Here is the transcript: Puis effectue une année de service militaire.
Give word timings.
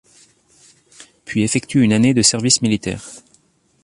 Puis 1.25 1.43
effectue 1.43 1.83
une 1.83 1.93
année 1.93 2.15
de 2.15 2.23
service 2.23 2.63
militaire. 2.63 3.03